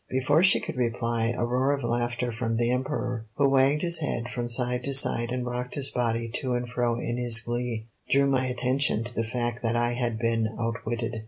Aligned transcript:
Before 0.09 0.41
she 0.41 0.59
could 0.59 0.77
reply, 0.77 1.27
a 1.37 1.45
roar 1.45 1.73
of 1.73 1.83
laughter 1.83 2.31
from 2.31 2.57
the 2.57 2.71
Emperor, 2.71 3.27
who 3.35 3.47
wagged 3.47 3.83
his 3.83 3.99
head 3.99 4.31
from 4.31 4.49
side 4.49 4.83
to 4.85 4.93
side 4.93 5.29
and 5.31 5.45
rocked 5.45 5.75
his 5.75 5.91
body 5.91 6.27
to 6.41 6.55
and 6.55 6.67
fro 6.67 6.99
in 6.99 7.17
his 7.17 7.39
glee, 7.41 7.85
drew 8.09 8.25
my 8.25 8.47
attention 8.47 9.03
to 9.03 9.13
the 9.13 9.23
fact 9.23 9.61
that 9.61 9.75
I 9.75 9.93
had 9.93 10.17
been 10.17 10.55
outwitted. 10.59 11.17